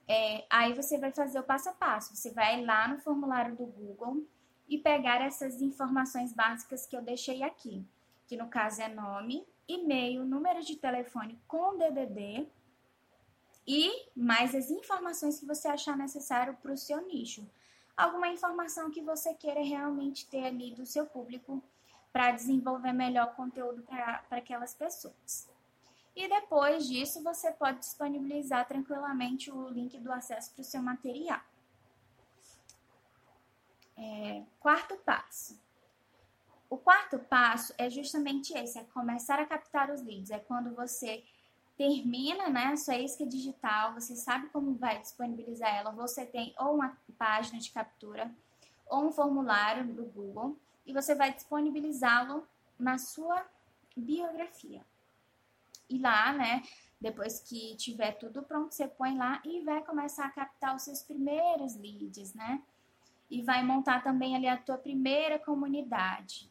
É, 0.08 0.46
aí 0.50 0.74
você 0.74 0.98
vai 0.98 1.12
fazer 1.12 1.40
o 1.40 1.44
passo 1.44 1.70
a 1.70 1.74
passo. 1.74 2.16
Você 2.16 2.32
vai 2.32 2.64
lá 2.64 2.88
no 2.88 3.00
formulário 3.00 3.56
do 3.56 3.66
Google 3.66 4.26
e 4.68 4.78
pegar 4.78 5.22
essas 5.22 5.62
informações 5.62 6.34
básicas 6.34 6.86
que 6.86 6.96
eu 6.96 7.02
deixei 7.02 7.44
aqui, 7.44 7.86
que 8.28 8.38
no 8.38 8.48
caso 8.48 8.82
é 8.82 8.88
nome, 8.88 9.46
e-mail, 9.68 10.24
número 10.26 10.62
de 10.62 10.76
telefone 10.76 11.40
com 11.48 11.78
DDD 11.78 12.48
e 13.66 14.10
mais 14.16 14.56
as 14.56 14.70
informações 14.72 15.40
que 15.40 15.46
você 15.46 15.68
achar 15.68 15.98
necessário 15.98 16.58
para 16.62 16.74
o 16.74 16.78
seu 16.78 17.06
nicho. 17.06 17.48
Alguma 17.96 18.30
informação 18.30 18.90
que 18.90 19.02
você 19.02 19.34
queira 19.34 19.62
realmente 19.62 20.28
ter 20.28 20.46
ali 20.46 20.74
do 20.74 20.86
seu 20.86 21.06
público 21.06 21.62
para 22.12 22.32
desenvolver 22.32 22.94
melhor 22.94 23.36
conteúdo 23.36 23.84
para 23.84 24.24
aquelas 24.32 24.74
pessoas. 24.74 25.51
E 26.16 26.28
depois 26.28 26.88
disso, 26.88 27.24
você 27.24 27.52
pode 27.52 27.80
disponibilizar 27.80 28.68
tranquilamente 28.68 29.50
o 29.52 29.70
link 29.70 29.98
do 30.00 30.12
acesso 30.12 30.52
para 30.54 30.62
o 30.62 30.66
seu 30.66 30.82
material. 30.82 31.40
É, 33.98 34.44
quarto 34.60 34.96
passo. 34.98 35.60
O 36.70 36.78
quarto 36.78 37.20
passo 37.20 37.74
é 37.78 37.90
justamente 37.90 38.54
esse, 38.58 38.80
é 38.80 38.84
começar 38.86 39.40
a 39.40 39.46
captar 39.46 39.90
os 39.90 40.02
leads. 40.02 40.32
É 40.32 40.40
quando 40.40 40.74
você 40.74 41.24
termina 41.78 42.50
né, 42.50 42.66
a 42.68 42.78
sua 42.78 42.98
isca 42.98 43.26
digital, 43.26 43.94
você 43.94 44.16
sabe 44.16 44.50
como 44.50 44.76
vai 44.76 45.00
disponibilizar 45.00 45.74
ela, 45.74 45.92
você 45.92 46.26
tem 46.26 46.54
ou 46.60 46.76
uma 46.76 46.98
página 47.18 47.60
de 47.60 47.72
captura 47.72 48.32
ou 48.88 49.08
um 49.08 49.12
formulário 49.12 49.86
do 49.94 50.04
Google 50.06 50.58
e 50.86 50.94
você 50.94 51.16
vai 51.16 51.34
disponibilizá-lo 51.34 52.48
na 52.78 52.98
sua 52.98 53.46
biografia. 53.96 54.86
E 55.92 55.98
lá, 55.98 56.32
né, 56.32 56.64
depois 57.02 57.42
que 57.42 57.76
tiver 57.76 58.14
tudo 58.14 58.42
pronto, 58.44 58.74
você 58.74 58.88
põe 58.88 59.18
lá 59.18 59.42
e 59.44 59.62
vai 59.62 59.84
começar 59.84 60.26
a 60.26 60.32
captar 60.32 60.74
os 60.74 60.84
seus 60.84 61.04
primeiros 61.04 61.76
leads, 61.76 62.34
né? 62.34 62.62
E 63.30 63.42
vai 63.42 63.62
montar 63.62 64.02
também 64.02 64.36
ali 64.36 64.48
a 64.48 64.56
tua 64.56 64.78
primeira 64.78 65.38
comunidade. 65.38 66.50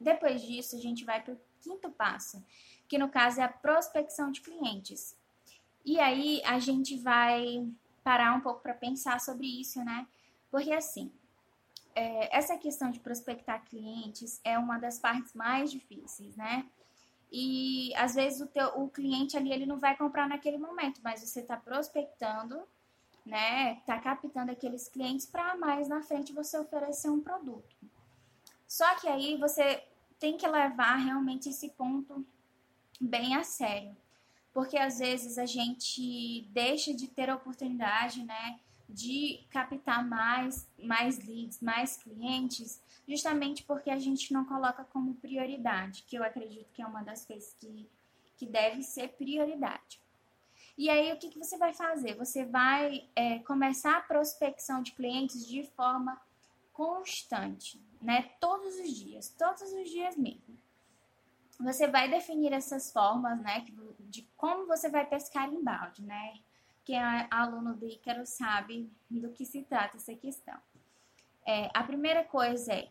Depois 0.00 0.42
disso, 0.42 0.74
a 0.74 0.80
gente 0.80 1.04
vai 1.04 1.22
para 1.22 1.34
o 1.34 1.40
quinto 1.60 1.90
passo, 1.90 2.44
que 2.88 2.98
no 2.98 3.08
caso 3.08 3.40
é 3.40 3.44
a 3.44 3.48
prospecção 3.48 4.32
de 4.32 4.40
clientes. 4.40 5.16
E 5.84 6.00
aí 6.00 6.42
a 6.44 6.58
gente 6.58 6.98
vai 6.98 7.70
parar 8.02 8.34
um 8.34 8.40
pouco 8.40 8.60
para 8.62 8.74
pensar 8.74 9.20
sobre 9.20 9.46
isso, 9.46 9.84
né? 9.84 10.08
Porque 10.50 10.72
assim, 10.72 11.12
é, 11.94 12.36
essa 12.36 12.58
questão 12.58 12.90
de 12.90 12.98
prospectar 12.98 13.64
clientes 13.64 14.40
é 14.42 14.58
uma 14.58 14.78
das 14.78 14.98
partes 14.98 15.32
mais 15.32 15.70
difíceis, 15.70 16.34
né? 16.36 16.66
E 17.36 17.92
às 17.96 18.14
vezes 18.14 18.40
o, 18.40 18.46
teu, 18.46 18.68
o 18.80 18.88
cliente 18.88 19.36
ali 19.36 19.52
ele 19.52 19.66
não 19.66 19.80
vai 19.80 19.96
comprar 19.96 20.28
naquele 20.28 20.56
momento, 20.56 21.00
mas 21.02 21.18
você 21.18 21.40
está 21.40 21.56
prospectando, 21.56 22.62
né? 23.26 23.80
Tá 23.84 23.98
captando 23.98 24.52
aqueles 24.52 24.88
clientes 24.88 25.26
para 25.26 25.56
mais 25.56 25.88
na 25.88 26.00
frente 26.00 26.32
você 26.32 26.56
oferecer 26.56 27.10
um 27.10 27.20
produto. 27.20 27.74
Só 28.68 28.94
que 29.00 29.08
aí 29.08 29.36
você 29.36 29.82
tem 30.16 30.36
que 30.36 30.46
levar 30.46 30.94
realmente 30.94 31.48
esse 31.48 31.70
ponto 31.70 32.24
bem 33.00 33.34
a 33.34 33.42
sério. 33.42 33.96
Porque 34.52 34.78
às 34.78 35.00
vezes 35.00 35.36
a 35.36 35.44
gente 35.44 36.48
deixa 36.52 36.94
de 36.94 37.08
ter 37.08 37.28
oportunidade, 37.30 38.22
né, 38.22 38.60
de 38.88 39.46
captar 39.50 40.06
mais, 40.06 40.70
mais 40.78 41.18
leads, 41.24 41.60
mais 41.60 41.96
clientes, 41.96 42.82
justamente 43.08 43.62
porque 43.64 43.90
a 43.90 43.98
gente 43.98 44.32
não 44.32 44.44
coloca 44.44 44.84
como 44.84 45.14
prioridade, 45.14 46.04
que 46.06 46.16
eu 46.16 46.22
acredito 46.22 46.72
que 46.72 46.82
é 46.82 46.86
uma 46.86 47.02
das 47.02 47.24
coisas 47.26 47.54
que, 47.54 47.88
que 48.36 48.46
deve 48.46 48.82
ser 48.82 49.08
prioridade. 49.10 50.02
E 50.76 50.90
aí, 50.90 51.12
o 51.12 51.18
que, 51.18 51.28
que 51.28 51.38
você 51.38 51.56
vai 51.56 51.72
fazer? 51.72 52.16
Você 52.16 52.44
vai 52.44 53.08
é, 53.14 53.38
começar 53.40 53.96
a 53.96 54.02
prospecção 54.02 54.82
de 54.82 54.92
clientes 54.92 55.46
de 55.46 55.64
forma 55.76 56.20
constante, 56.72 57.80
né? 58.02 58.30
Todos 58.40 58.74
os 58.80 58.92
dias, 58.92 59.28
todos 59.38 59.62
os 59.62 59.88
dias 59.88 60.16
mesmo 60.16 60.58
você 61.58 61.86
vai 61.86 62.08
definir 62.08 62.52
essas 62.52 62.92
formas, 62.92 63.40
né, 63.40 63.64
de 64.00 64.22
como 64.36 64.66
você 64.66 64.88
vai 64.88 65.06
pescar 65.06 65.52
em 65.52 65.62
balde, 65.62 66.02
né? 66.02 66.34
Quem 66.84 66.98
é 66.98 67.26
aluno 67.30 67.74
do 67.74 67.86
Ícaro 67.86 68.26
sabe 68.26 68.90
do 69.10 69.30
que 69.30 69.44
se 69.44 69.62
trata 69.62 69.96
essa 69.96 70.14
questão. 70.14 70.58
É, 71.46 71.70
a 71.74 71.82
primeira 71.82 72.24
coisa 72.24 72.72
é, 72.72 72.90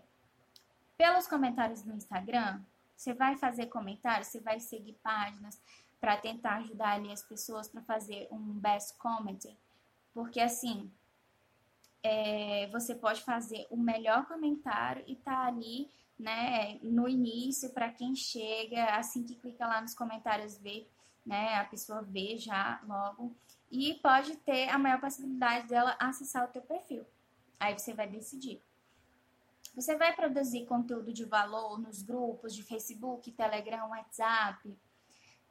pelos 0.97 1.27
comentários 1.27 1.83
no 1.83 1.95
Instagram, 1.95 2.61
você 2.95 3.13
vai 3.13 3.35
fazer 3.35 3.67
comentários, 3.67 4.27
você 4.27 4.39
vai 4.39 4.59
seguir 4.59 4.93
páginas 5.03 5.61
para 5.99 6.17
tentar 6.17 6.57
ajudar 6.57 6.93
ali 6.93 7.11
as 7.11 7.23
pessoas 7.23 7.67
para 7.67 7.81
fazer 7.81 8.27
um 8.31 8.39
best 8.59 8.97
comment, 8.97 9.39
porque 10.13 10.39
assim, 10.39 10.91
é, 12.03 12.67
você 12.67 12.93
pode 12.93 13.21
fazer 13.21 13.65
o 13.69 13.77
melhor 13.77 14.25
comentário 14.27 15.03
e 15.07 15.15
tá 15.15 15.45
ali 15.45 15.89
né, 16.19 16.79
no 16.81 17.07
início, 17.07 17.69
para 17.71 17.89
quem 17.89 18.15
chega, 18.15 18.95
assim 18.95 19.23
que 19.23 19.35
clica 19.35 19.65
lá 19.65 19.81
nos 19.81 19.95
comentários, 19.95 20.57
ver, 20.57 20.89
né, 21.25 21.55
a 21.55 21.65
pessoa 21.65 22.01
vê 22.01 22.37
já 22.37 22.81
logo. 22.87 23.35
E 23.73 23.95
pode 23.95 24.37
ter 24.37 24.69
a 24.69 24.77
maior 24.77 25.01
possibilidade 25.01 25.67
dela 25.67 25.95
acessar 25.99 26.45
o 26.45 26.51
teu 26.51 26.61
perfil. 26.61 27.03
Aí 27.59 27.77
você 27.77 27.93
vai 27.93 28.07
decidir. 28.07 28.61
Você 29.75 29.97
vai 29.97 30.15
produzir 30.15 30.67
conteúdo 30.67 31.11
de 31.11 31.25
valor 31.25 31.79
nos 31.79 32.03
grupos 32.03 32.53
de 32.53 32.61
Facebook, 32.61 33.31
Telegram, 33.31 33.89
WhatsApp. 33.89 34.77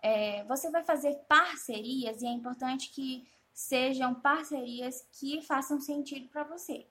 É, 0.00 0.44
você 0.44 0.70
vai 0.70 0.84
fazer 0.84 1.14
parcerias 1.28 2.22
e 2.22 2.26
é 2.26 2.30
importante 2.30 2.90
que 2.90 3.28
sejam 3.52 4.14
parcerias 4.14 5.04
que 5.12 5.42
façam 5.42 5.80
sentido 5.80 6.28
para 6.28 6.44
você. 6.44 6.86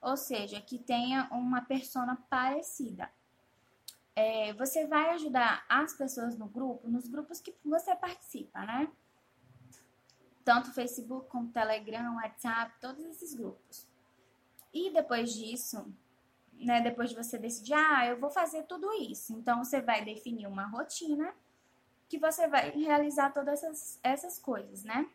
Ou 0.00 0.16
seja, 0.16 0.60
que 0.60 0.78
tenha 0.78 1.28
uma 1.32 1.62
persona 1.62 2.16
parecida 2.30 3.10
é, 4.16 4.54
você 4.54 4.86
vai 4.86 5.10
ajudar 5.10 5.64
as 5.68 5.92
pessoas 5.92 6.38
no 6.38 6.46
grupo, 6.48 6.88
nos 6.88 7.06
grupos 7.06 7.38
que 7.38 7.54
você 7.62 7.94
participa, 7.94 8.60
né? 8.64 8.88
Tanto 10.46 10.72
Facebook 10.72 11.28
como 11.28 11.50
Telegram, 11.50 12.14
WhatsApp, 12.14 12.72
todos 12.80 13.04
esses 13.04 13.34
grupos. 13.34 13.84
E 14.72 14.92
depois 14.92 15.34
disso, 15.34 15.92
né, 16.52 16.80
depois 16.80 17.10
de 17.10 17.16
você 17.16 17.36
decidir, 17.36 17.74
ah, 17.74 18.06
eu 18.06 18.20
vou 18.20 18.30
fazer 18.30 18.62
tudo 18.62 18.92
isso. 18.92 19.32
Então 19.32 19.64
você 19.64 19.80
vai 19.80 20.04
definir 20.04 20.46
uma 20.46 20.64
rotina 20.68 21.34
que 22.08 22.16
você 22.16 22.46
vai 22.46 22.70
realizar 22.70 23.32
todas 23.32 23.64
essas, 23.64 23.98
essas 24.04 24.38
coisas, 24.38 24.84
né? 24.84 25.10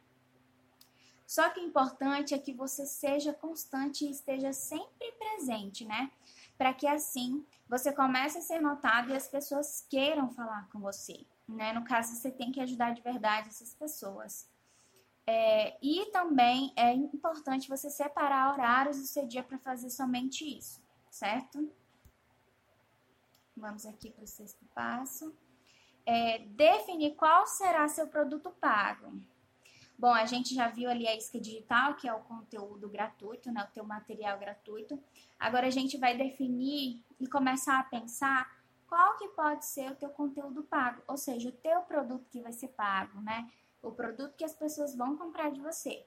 Só 1.25 1.49
que 1.49 1.61
o 1.61 1.65
importante 1.65 2.33
é 2.33 2.37
que 2.37 2.51
você 2.53 2.85
seja 2.85 3.31
constante 3.31 4.03
e 4.03 4.11
esteja 4.11 4.51
sempre 4.51 5.13
presente, 5.13 5.85
né? 5.85 6.11
Para 6.57 6.73
que 6.73 6.85
assim 6.85 7.45
você 7.69 7.93
comece 7.93 8.39
a 8.39 8.41
ser 8.41 8.59
notado 8.59 9.11
e 9.11 9.15
as 9.15 9.29
pessoas 9.29 9.87
queiram 9.89 10.29
falar 10.29 10.67
com 10.73 10.81
você. 10.81 11.25
Né? 11.47 11.71
No 11.71 11.85
caso, 11.85 12.15
você 12.15 12.29
tem 12.29 12.51
que 12.51 12.59
ajudar 12.59 12.93
de 12.93 13.01
verdade 13.01 13.47
essas 13.47 13.73
pessoas. 13.73 14.50
É, 15.33 15.77
e 15.81 16.07
também 16.07 16.73
é 16.75 16.91
importante 16.91 17.69
você 17.69 17.89
separar 17.89 18.51
horários 18.51 18.97
do 18.97 19.05
seu 19.05 19.25
dia 19.25 19.41
para 19.41 19.57
fazer 19.57 19.89
somente 19.89 20.43
isso, 20.43 20.81
certo? 21.09 21.71
Vamos 23.55 23.85
aqui 23.85 24.11
para 24.11 24.25
o 24.25 24.27
sexto 24.27 24.65
passo. 24.75 25.33
É, 26.05 26.39
definir 26.39 27.15
qual 27.15 27.47
será 27.47 27.87
seu 27.87 28.07
produto 28.07 28.51
pago. 28.59 29.21
Bom, 29.97 30.13
a 30.13 30.25
gente 30.25 30.53
já 30.53 30.67
viu 30.67 30.89
ali 30.89 31.07
a 31.07 31.15
isca 31.15 31.39
digital, 31.39 31.95
que 31.95 32.09
é 32.09 32.13
o 32.13 32.19
conteúdo 32.19 32.89
gratuito, 32.89 33.49
né, 33.53 33.63
o 33.63 33.73
teu 33.73 33.85
material 33.85 34.37
gratuito. 34.37 35.01
Agora 35.39 35.67
a 35.67 35.71
gente 35.71 35.97
vai 35.97 36.17
definir 36.17 37.01
e 37.17 37.25
começar 37.25 37.79
a 37.79 37.83
pensar 37.83 38.53
qual 38.85 39.15
que 39.15 39.29
pode 39.29 39.65
ser 39.65 39.93
o 39.93 39.95
teu 39.95 40.09
conteúdo 40.09 40.61
pago, 40.63 41.01
ou 41.07 41.15
seja, 41.15 41.47
o 41.47 41.53
teu 41.53 41.79
produto 41.83 42.27
que 42.29 42.41
vai 42.41 42.51
ser 42.51 42.67
pago, 42.67 43.21
né? 43.21 43.49
O 43.81 43.91
produto 43.91 44.35
que 44.35 44.43
as 44.43 44.53
pessoas 44.53 44.95
vão 44.95 45.17
comprar 45.17 45.51
de 45.51 45.59
você. 45.59 46.05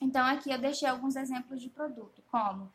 Então 0.00 0.24
aqui 0.26 0.50
eu 0.50 0.58
deixei 0.58 0.88
alguns 0.88 1.16
exemplos 1.16 1.60
de 1.60 1.68
produto, 1.68 2.22
como 2.30 2.72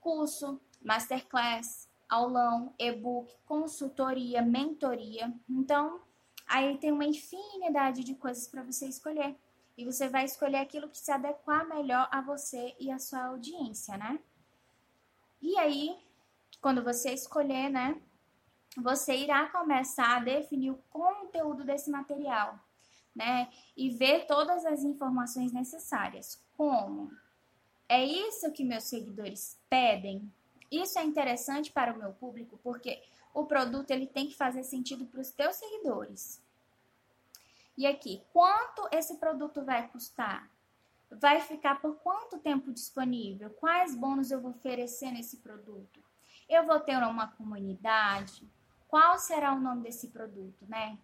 curso, 0.00 0.60
masterclass, 0.82 1.88
aulão, 2.08 2.74
e-book, 2.78 3.32
consultoria, 3.46 4.42
mentoria. 4.42 5.32
Então, 5.48 6.00
aí 6.46 6.76
tem 6.78 6.92
uma 6.92 7.04
infinidade 7.04 8.04
de 8.04 8.14
coisas 8.14 8.46
para 8.48 8.62
você 8.62 8.86
escolher 8.86 9.36
e 9.76 9.84
você 9.84 10.08
vai 10.08 10.24
escolher 10.24 10.58
aquilo 10.58 10.88
que 10.88 10.98
se 10.98 11.10
adequar 11.10 11.66
melhor 11.66 12.08
a 12.10 12.20
você 12.20 12.76
e 12.78 12.90
a 12.90 12.98
sua 12.98 13.26
audiência, 13.26 13.96
né? 13.96 14.18
E 15.40 15.56
aí, 15.58 15.96
quando 16.60 16.84
você 16.84 17.12
escolher, 17.12 17.70
né, 17.70 18.00
você 18.76 19.16
irá 19.16 19.48
começar 19.48 20.16
a 20.16 20.20
definir 20.20 20.70
o 20.70 20.82
conteúdo 20.90 21.64
desse 21.64 21.90
material, 21.90 22.58
né? 23.14 23.50
E 23.76 23.90
ver 23.90 24.26
todas 24.26 24.64
as 24.64 24.82
informações 24.82 25.52
necessárias. 25.52 26.42
Como? 26.56 27.10
É 27.88 28.04
isso 28.04 28.50
que 28.52 28.64
meus 28.64 28.84
seguidores 28.84 29.58
pedem? 29.68 30.32
Isso 30.70 30.98
é 30.98 31.04
interessante 31.04 31.70
para 31.70 31.92
o 31.92 31.98
meu 31.98 32.12
público 32.12 32.58
porque 32.62 33.02
o 33.34 33.44
produto 33.44 33.90
ele 33.90 34.06
tem 34.06 34.26
que 34.26 34.36
fazer 34.36 34.62
sentido 34.62 35.04
para 35.06 35.20
os 35.20 35.30
teus 35.30 35.56
seguidores. 35.56 36.42
E 37.76 37.86
aqui, 37.86 38.22
quanto 38.32 38.88
esse 38.90 39.16
produto 39.16 39.64
vai 39.64 39.88
custar? 39.88 40.50
Vai 41.10 41.40
ficar 41.40 41.80
por 41.80 41.96
quanto 41.96 42.38
tempo 42.38 42.72
disponível? 42.72 43.50
Quais 43.50 43.94
bônus 43.94 44.30
eu 44.30 44.40
vou 44.40 44.52
oferecer 44.52 45.10
nesse 45.10 45.38
produto? 45.38 46.02
Eu 46.48 46.64
vou 46.64 46.80
ter 46.80 46.96
uma 46.96 47.28
comunidade? 47.28 48.50
Qual 48.88 49.18
será 49.18 49.54
o 49.54 49.60
nome 49.60 49.82
desse 49.82 50.08
produto, 50.08 50.66
né? 50.68 50.98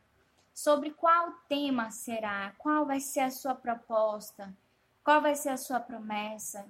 Sobre 0.58 0.90
qual 0.90 1.30
tema 1.48 1.92
será? 1.92 2.52
Qual 2.58 2.84
vai 2.84 2.98
ser 2.98 3.20
a 3.20 3.30
sua 3.30 3.54
proposta? 3.54 4.52
Qual 5.04 5.22
vai 5.22 5.36
ser 5.36 5.50
a 5.50 5.56
sua 5.56 5.78
promessa? 5.78 6.68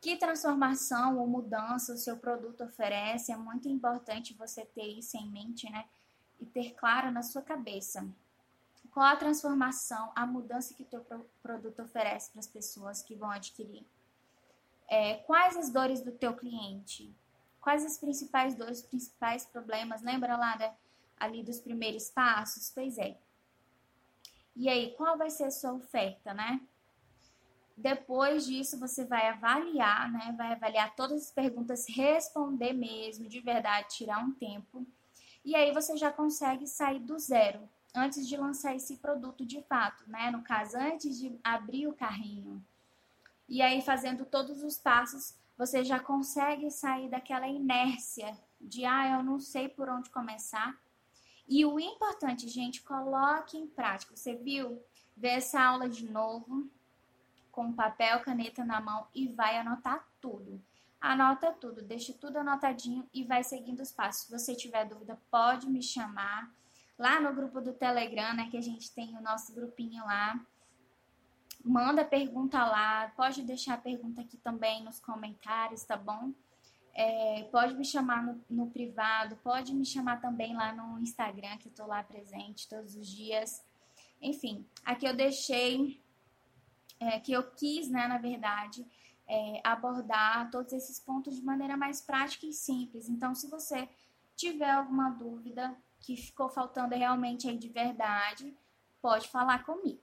Que 0.00 0.16
transformação 0.16 1.20
ou 1.20 1.26
mudança 1.28 1.94
o 1.94 1.96
seu 1.96 2.16
produto 2.16 2.64
oferece? 2.64 3.30
É 3.30 3.36
muito 3.36 3.68
importante 3.68 4.34
você 4.34 4.64
ter 4.64 4.88
isso 4.88 5.16
em 5.16 5.30
mente, 5.30 5.70
né? 5.70 5.84
E 6.40 6.46
ter 6.46 6.74
claro 6.74 7.12
na 7.12 7.22
sua 7.22 7.40
cabeça. 7.40 8.04
Qual 8.90 9.06
a 9.06 9.14
transformação, 9.14 10.10
a 10.16 10.26
mudança 10.26 10.74
que 10.74 10.82
o 10.82 10.86
teu 10.86 11.06
produto 11.40 11.82
oferece 11.82 12.32
para 12.32 12.40
as 12.40 12.48
pessoas 12.48 13.02
que 13.02 13.14
vão 13.14 13.30
adquirir? 13.30 13.86
É, 14.88 15.14
quais 15.14 15.56
as 15.56 15.70
dores 15.70 16.00
do 16.00 16.10
teu 16.10 16.34
cliente? 16.34 17.14
Quais 17.60 17.84
as 17.84 17.98
principais 17.98 18.56
dores, 18.56 18.82
principais 18.82 19.46
problemas? 19.46 20.02
Lembra 20.02 20.36
lá 20.36 20.58
né, 20.58 20.74
ali 21.16 21.44
dos 21.44 21.60
primeiros 21.60 22.10
passos? 22.10 22.72
Pois 22.74 22.98
é. 22.98 23.16
E 24.58 24.68
aí, 24.68 24.92
qual 24.96 25.16
vai 25.16 25.30
ser 25.30 25.44
a 25.44 25.50
sua 25.52 25.72
oferta, 25.72 26.34
né? 26.34 26.60
Depois 27.76 28.44
disso, 28.44 28.76
você 28.76 29.04
vai 29.04 29.28
avaliar, 29.28 30.10
né? 30.10 30.34
Vai 30.36 30.52
avaliar 30.52 30.96
todas 30.96 31.22
as 31.22 31.30
perguntas, 31.30 31.86
responder 31.88 32.72
mesmo, 32.72 33.28
de 33.28 33.38
verdade, 33.38 33.90
tirar 33.90 34.18
um 34.18 34.32
tempo. 34.32 34.84
E 35.44 35.54
aí 35.54 35.72
você 35.72 35.96
já 35.96 36.10
consegue 36.10 36.66
sair 36.66 36.98
do 36.98 37.16
zero, 37.20 37.68
antes 37.94 38.26
de 38.26 38.36
lançar 38.36 38.74
esse 38.74 38.96
produto 38.96 39.46
de 39.46 39.62
fato, 39.62 40.02
né? 40.10 40.28
No 40.32 40.42
caso, 40.42 40.76
antes 40.76 41.20
de 41.20 41.38
abrir 41.44 41.86
o 41.86 41.94
carrinho. 41.94 42.60
E 43.48 43.62
aí, 43.62 43.80
fazendo 43.80 44.24
todos 44.24 44.64
os 44.64 44.76
passos, 44.76 45.36
você 45.56 45.84
já 45.84 46.00
consegue 46.00 46.68
sair 46.68 47.08
daquela 47.08 47.46
inércia 47.46 48.36
de, 48.60 48.84
ah, 48.84 49.18
eu 49.18 49.22
não 49.22 49.38
sei 49.38 49.68
por 49.68 49.88
onde 49.88 50.10
começar. 50.10 50.76
E 51.48 51.64
o 51.64 51.80
importante, 51.80 52.46
gente, 52.46 52.82
coloque 52.82 53.56
em 53.56 53.66
prática. 53.66 54.14
Você 54.14 54.34
viu? 54.34 54.82
Vê 55.16 55.28
essa 55.28 55.60
aula 55.60 55.88
de 55.88 56.08
novo, 56.08 56.70
com 57.50 57.72
papel, 57.72 58.20
caneta 58.20 58.64
na 58.64 58.80
mão 58.80 59.08
e 59.14 59.28
vai 59.28 59.58
anotar 59.58 60.06
tudo. 60.20 60.62
Anota 61.00 61.52
tudo, 61.52 61.80
deixa 61.80 62.12
tudo 62.12 62.36
anotadinho 62.36 63.08
e 63.14 63.24
vai 63.24 63.42
seguindo 63.42 63.80
os 63.80 63.90
passos. 63.90 64.26
Se 64.26 64.30
você 64.30 64.54
tiver 64.54 64.84
dúvida, 64.84 65.18
pode 65.30 65.68
me 65.68 65.82
chamar 65.82 66.52
lá 66.98 67.20
no 67.20 67.32
grupo 67.32 67.60
do 67.60 67.72
Telegram, 67.72 68.34
né, 68.34 68.48
que 68.50 68.56
a 68.56 68.60
gente 68.60 68.92
tem 68.92 69.16
o 69.16 69.22
nosso 69.22 69.54
grupinho 69.54 70.04
lá. 70.04 70.40
Manda 71.64 72.04
pergunta 72.04 72.64
lá, 72.64 73.12
pode 73.16 73.42
deixar 73.42 73.74
a 73.74 73.78
pergunta 73.78 74.20
aqui 74.20 74.36
também 74.36 74.82
nos 74.82 75.00
comentários, 75.00 75.84
tá 75.84 75.96
bom? 75.96 76.32
É, 77.00 77.44
pode 77.52 77.74
me 77.74 77.84
chamar 77.84 78.24
no, 78.24 78.44
no, 78.50 78.70
privado, 78.72 79.36
pode 79.36 79.72
me 79.72 79.86
chamar 79.86 80.20
também 80.20 80.56
lá 80.56 80.72
no 80.72 80.98
Instagram, 80.98 81.56
que 81.58 81.68
eu 81.68 81.72
tô 81.72 81.86
lá 81.86 82.02
presente 82.02 82.68
todos 82.68 82.96
os 82.96 83.06
dias. 83.06 83.64
Enfim, 84.20 84.66
aqui 84.84 85.06
eu 85.06 85.14
deixei 85.14 86.02
é, 86.98 87.20
que 87.20 87.30
eu 87.30 87.48
quis, 87.52 87.88
né, 87.88 88.08
na 88.08 88.18
verdade, 88.18 88.84
é, 89.28 89.60
abordar 89.62 90.50
todos 90.50 90.72
esses 90.72 90.98
pontos 90.98 91.36
de 91.36 91.44
maneira 91.44 91.76
mais 91.76 92.00
prática 92.00 92.46
e 92.46 92.52
simples. 92.52 93.08
Então, 93.08 93.32
se 93.32 93.48
você 93.48 93.88
tiver 94.34 94.70
alguma 94.70 95.08
dúvida 95.10 95.76
que 96.00 96.16
ficou 96.16 96.48
faltando 96.48 96.96
realmente 96.96 97.48
aí 97.48 97.56
de 97.56 97.68
verdade, 97.68 98.58
pode 99.00 99.28
falar 99.28 99.64
comigo. 99.64 100.02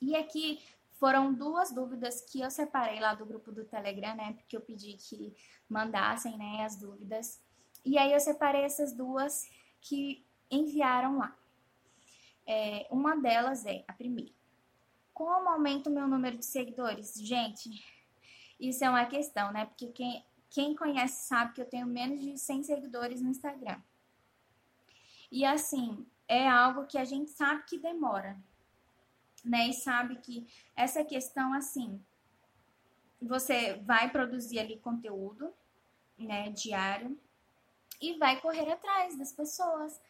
E 0.00 0.16
aqui 0.16 0.60
foram 0.98 1.32
duas 1.32 1.72
dúvidas 1.72 2.20
que 2.20 2.40
eu 2.40 2.50
separei 2.50 2.98
lá 2.98 3.14
do 3.14 3.24
grupo 3.24 3.52
do 3.52 3.64
Telegram, 3.64 4.14
né? 4.16 4.32
Porque 4.34 4.56
eu 4.56 4.60
pedi 4.60 4.94
que 4.94 5.32
mandassem, 5.68 6.36
né, 6.36 6.64
as 6.64 6.76
dúvidas. 6.76 7.40
E 7.84 7.96
aí 7.96 8.12
eu 8.12 8.20
separei 8.20 8.62
essas 8.62 8.92
duas 8.92 9.48
que 9.80 10.26
enviaram 10.50 11.18
lá. 11.18 11.36
É, 12.46 12.86
uma 12.90 13.16
delas 13.16 13.64
é 13.64 13.84
a 13.86 13.92
primeira. 13.92 14.32
Como 15.14 15.48
aumento 15.48 15.88
o 15.88 15.92
meu 15.92 16.08
número 16.08 16.36
de 16.36 16.44
seguidores? 16.44 17.14
Gente, 17.14 17.70
isso 18.58 18.84
é 18.84 18.90
uma 18.90 19.04
questão, 19.06 19.52
né? 19.52 19.66
Porque 19.66 19.88
quem, 19.88 20.24
quem 20.50 20.74
conhece 20.74 21.28
sabe 21.28 21.54
que 21.54 21.60
eu 21.60 21.68
tenho 21.68 21.86
menos 21.86 22.20
de 22.20 22.36
100 22.36 22.64
seguidores 22.64 23.20
no 23.20 23.30
Instagram. 23.30 23.80
E 25.30 25.44
assim, 25.44 26.06
é 26.26 26.48
algo 26.48 26.86
que 26.86 26.98
a 26.98 27.04
gente 27.04 27.30
sabe 27.30 27.64
que 27.64 27.78
demora, 27.78 28.36
né? 29.44 29.68
E 29.68 29.72
sabe 29.72 30.16
que 30.16 30.46
essa 30.76 31.04
questão, 31.04 31.52
assim, 31.52 32.00
você 33.20 33.74
vai 33.84 34.10
produzir 34.10 34.58
ali 34.58 34.78
conteúdo, 34.78 35.52
né, 36.18 36.50
diário, 36.50 37.18
e 38.00 38.16
vai 38.18 38.40
correr 38.40 38.72
atrás 38.72 39.16
das 39.18 39.32
pessoas, 39.32 40.00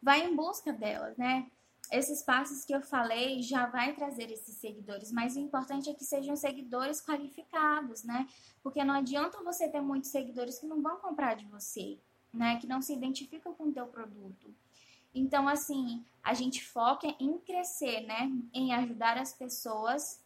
vai 0.00 0.24
em 0.24 0.34
busca 0.34 0.72
delas, 0.72 1.16
né? 1.16 1.50
esses 1.92 2.22
passos 2.22 2.64
que 2.64 2.74
eu 2.74 2.80
falei 2.80 3.42
já 3.42 3.66
vai 3.66 3.94
trazer 3.94 4.30
esses 4.30 4.56
seguidores, 4.56 5.12
mas 5.12 5.36
o 5.36 5.40
importante 5.40 5.90
é 5.90 5.94
que 5.94 6.04
sejam 6.04 6.34
seguidores 6.34 7.02
qualificados, 7.04 8.02
né? 8.02 8.26
Porque 8.62 8.82
não 8.82 8.94
adianta 8.94 9.42
você 9.42 9.68
ter 9.68 9.82
muitos 9.82 10.10
seguidores 10.10 10.58
que 10.58 10.66
não 10.66 10.80
vão 10.80 10.96
comprar 10.96 11.34
de 11.34 11.44
você, 11.46 11.98
né? 12.32 12.58
Que 12.58 12.66
não 12.66 12.80
se 12.80 12.94
identificam 12.94 13.52
com 13.52 13.64
o 13.64 13.72
teu 13.72 13.86
produto. 13.86 14.54
Então, 15.14 15.48
assim, 15.48 16.04
a 16.22 16.34
gente 16.34 16.64
foca 16.64 17.06
em 17.18 17.38
crescer, 17.38 18.00
né? 18.02 18.30
Em 18.52 18.72
ajudar 18.74 19.18
as 19.18 19.32
pessoas 19.32 20.22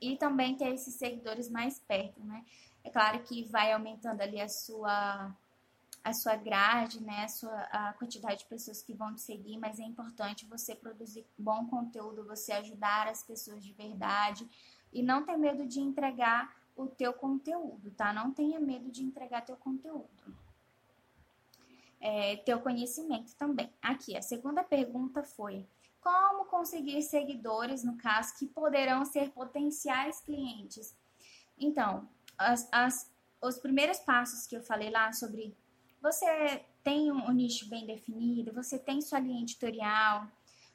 e 0.00 0.16
também 0.16 0.56
ter 0.56 0.74
esses 0.74 0.94
seguidores 0.94 1.48
mais 1.48 1.78
perto, 1.78 2.22
né? 2.24 2.44
É 2.82 2.90
claro 2.90 3.22
que 3.22 3.44
vai 3.44 3.72
aumentando 3.72 4.20
ali 4.20 4.40
a 4.40 4.48
sua 4.48 5.34
a 6.02 6.12
sua 6.12 6.36
grade, 6.36 7.02
né, 7.02 7.24
a, 7.24 7.28
sua, 7.28 7.60
a 7.72 7.94
quantidade 7.94 8.40
de 8.40 8.44
pessoas 8.44 8.82
que 8.82 8.92
vão 8.92 9.14
te 9.14 9.22
seguir, 9.22 9.56
mas 9.56 9.80
é 9.80 9.84
importante 9.84 10.44
você 10.44 10.74
produzir 10.74 11.26
bom 11.38 11.66
conteúdo, 11.66 12.26
você 12.26 12.52
ajudar 12.52 13.08
as 13.08 13.22
pessoas 13.22 13.64
de 13.64 13.72
verdade 13.72 14.46
e 14.92 15.02
não 15.02 15.24
ter 15.24 15.38
medo 15.38 15.66
de 15.66 15.80
entregar 15.80 16.54
o 16.76 16.86
teu 16.86 17.14
conteúdo, 17.14 17.90
tá? 17.92 18.12
Não 18.12 18.30
tenha 18.30 18.60
medo 18.60 18.90
de 18.90 19.02
entregar 19.02 19.46
teu 19.46 19.56
conteúdo. 19.56 20.36
É, 22.06 22.36
teu 22.36 22.60
conhecimento 22.60 23.34
também. 23.36 23.72
Aqui, 23.80 24.14
a 24.14 24.20
segunda 24.20 24.62
pergunta 24.62 25.22
foi: 25.22 25.66
como 26.00 26.44
conseguir 26.44 27.00
seguidores, 27.00 27.82
no 27.82 27.96
caso, 27.96 28.36
que 28.38 28.46
poderão 28.46 29.06
ser 29.06 29.30
potenciais 29.30 30.20
clientes? 30.20 30.94
Então, 31.58 32.06
as, 32.36 32.68
as, 32.70 33.10
os 33.40 33.56
primeiros 33.56 33.98
passos 34.00 34.46
que 34.46 34.54
eu 34.54 34.62
falei 34.62 34.90
lá 34.90 35.14
sobre 35.14 35.56
você 36.02 36.62
tem 36.82 37.10
um, 37.10 37.32
nicho 37.32 37.70
bem 37.70 37.86
definido, 37.86 38.52
você 38.52 38.78
tem 38.78 39.00
sua 39.00 39.18
linha 39.18 39.40
editorial, 39.40 40.28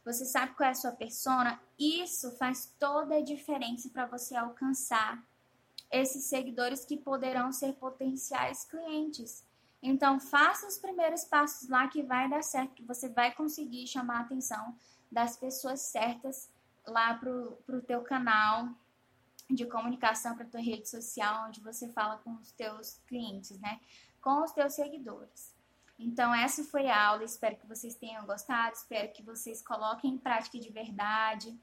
você 0.03 0.25
sabe 0.25 0.55
qual 0.55 0.67
é 0.67 0.71
a 0.71 0.75
sua 0.75 0.93
persona, 0.93 1.61
isso 1.77 2.31
faz 2.37 2.73
toda 2.79 3.17
a 3.17 3.23
diferença 3.23 3.87
para 3.89 4.07
você 4.07 4.35
alcançar 4.35 5.23
esses 5.91 6.23
seguidores 6.23 6.83
que 6.83 6.97
poderão 6.97 7.51
ser 7.51 7.73
potenciais 7.73 8.63
clientes. 8.63 9.47
Então, 9.81 10.19
faça 10.19 10.67
os 10.67 10.77
primeiros 10.77 11.23
passos 11.23 11.69
lá 11.69 11.87
que 11.87 12.03
vai 12.03 12.29
dar 12.29 12.43
certo, 12.43 12.73
que 12.73 12.83
você 12.83 13.07
vai 13.09 13.33
conseguir 13.33 13.87
chamar 13.87 14.17
a 14.17 14.21
atenção 14.21 14.75
das 15.11 15.37
pessoas 15.37 15.81
certas 15.81 16.49
lá 16.85 17.13
pro, 17.13 17.57
pro 17.65 17.81
teu 17.81 18.01
canal 18.01 18.69
de 19.49 19.65
comunicação, 19.65 20.35
para 20.35 20.45
tua 20.45 20.59
rede 20.59 20.87
social, 20.87 21.47
onde 21.47 21.61
você 21.61 21.87
fala 21.89 22.17
com 22.17 22.33
os 22.35 22.51
teus 22.51 23.01
clientes, 23.07 23.59
né? 23.59 23.79
com 24.21 24.43
os 24.43 24.51
teus 24.51 24.73
seguidores. 24.73 25.55
Então, 25.97 26.33
essa 26.33 26.63
foi 26.63 26.87
a 26.87 27.07
aula. 27.07 27.23
Espero 27.23 27.57
que 27.57 27.67
vocês 27.67 27.95
tenham 27.95 28.25
gostado. 28.25 28.75
Espero 28.75 29.11
que 29.11 29.21
vocês 29.21 29.61
coloquem 29.61 30.13
em 30.13 30.17
prática 30.17 30.57
de 30.57 30.71
verdade. 30.71 31.57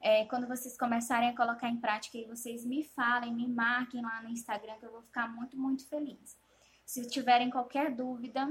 É, 0.00 0.24
quando 0.26 0.46
vocês 0.46 0.76
começarem 0.76 1.28
a 1.28 1.36
colocar 1.36 1.68
em 1.68 1.76
prática, 1.76 2.16
aí 2.16 2.24
vocês 2.24 2.64
me 2.64 2.84
falem, 2.84 3.34
me 3.34 3.48
marquem 3.48 4.02
lá 4.02 4.22
no 4.22 4.28
Instagram, 4.28 4.74
que 4.78 4.86
eu 4.86 4.92
vou 4.92 5.02
ficar 5.02 5.28
muito, 5.28 5.56
muito 5.56 5.86
feliz. 5.88 6.36
Se 6.84 7.06
tiverem 7.08 7.50
qualquer 7.50 7.90
dúvida, 7.90 8.48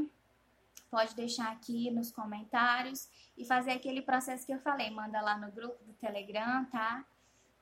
pode 0.90 1.16
deixar 1.16 1.52
aqui 1.52 1.90
nos 1.92 2.12
comentários 2.12 3.10
e 3.38 3.46
fazer 3.46 3.72
aquele 3.72 4.02
processo 4.02 4.46
que 4.46 4.54
eu 4.54 4.60
falei. 4.60 4.90
Manda 4.90 5.22
lá 5.22 5.38
no 5.38 5.52
grupo 5.52 5.84
do 5.84 5.94
Telegram, 5.94 6.66
tá? 6.66 7.06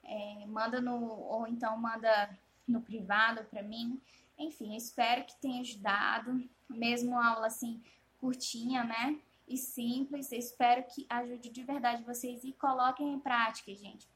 É, 0.03 0.45
manda 0.47 0.81
no, 0.81 0.99
ou 1.01 1.47
então 1.47 1.77
manda 1.77 2.38
no 2.67 2.81
privado 2.81 3.43
para 3.45 3.62
mim. 3.63 4.01
Enfim, 4.38 4.75
espero 4.75 5.23
que 5.23 5.36
tenha 5.36 5.62
ajudado, 5.62 6.43
mesmo 6.69 7.17
aula 7.19 7.47
assim 7.47 7.81
curtinha, 8.19 8.84
né? 8.84 9.19
E 9.47 9.57
simples. 9.57 10.31
Espero 10.31 10.84
que 10.84 11.05
ajude 11.10 11.49
de 11.49 11.63
verdade 11.63 12.03
vocês 12.03 12.43
e 12.43 12.53
coloquem 12.53 13.13
em 13.13 13.19
prática, 13.19 13.73
gente. 13.75 14.07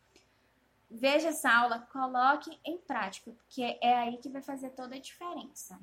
veja 0.90 1.30
essa 1.30 1.52
aula, 1.52 1.80
coloque 1.92 2.58
em 2.64 2.78
prática, 2.78 3.32
porque 3.32 3.78
é 3.82 3.98
aí 3.98 4.18
que 4.18 4.30
vai 4.30 4.42
fazer 4.42 4.70
toda 4.72 4.96
a 4.96 5.00
diferença. 5.00 5.80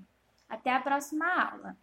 Até 0.53 0.71
a 0.71 0.81
próxima 0.81 1.27
aula. 1.27 1.79